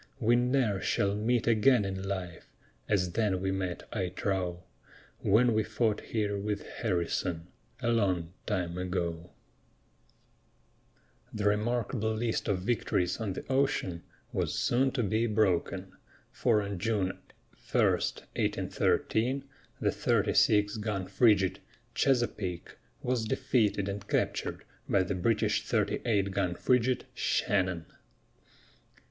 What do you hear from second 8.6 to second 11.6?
ago. The